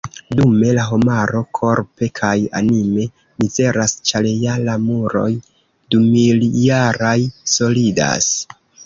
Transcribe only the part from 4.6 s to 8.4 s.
la muroj dumiljaraj solidas.